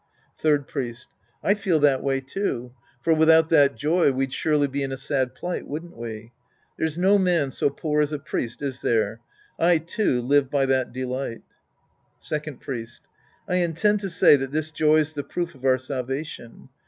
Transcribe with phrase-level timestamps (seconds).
[0.39, 1.09] Third Priest.
[1.43, 2.71] I feel that way, too.
[3.03, 6.31] For without that joy we'd surely be in a sad plight, wouldn't we?
[6.75, 9.19] There's no man so poor as a priest, is there?
[9.59, 11.43] I, too, live by that delight.
[12.19, 13.03] Second Priest.
[13.47, 16.69] I intend to say that this joy's the proof of our salvation.